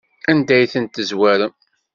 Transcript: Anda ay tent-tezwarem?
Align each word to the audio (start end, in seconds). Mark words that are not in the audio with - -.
Anda 0.29 0.53
ay 0.55 0.67
tent-tezwarem? 0.73 1.53